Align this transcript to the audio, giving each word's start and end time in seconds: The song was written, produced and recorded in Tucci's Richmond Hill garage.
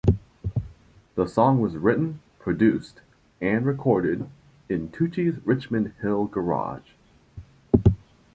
The 1.13 1.27
song 1.27 1.59
was 1.61 1.75
written, 1.77 2.21
produced 2.39 3.01
and 3.39 3.67
recorded 3.67 4.27
in 4.67 4.89
Tucci's 4.89 5.39
Richmond 5.45 5.93
Hill 6.01 6.25
garage. 6.25 6.93